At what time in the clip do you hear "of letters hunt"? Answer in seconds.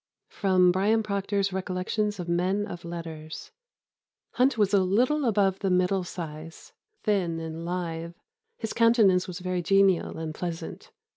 2.65-4.57